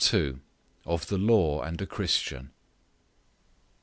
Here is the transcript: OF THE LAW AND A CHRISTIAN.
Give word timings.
OF 0.87 1.05
THE 1.09 1.19
LAW 1.19 1.61
AND 1.61 1.79
A 1.79 1.85
CHRISTIAN. 1.85 2.49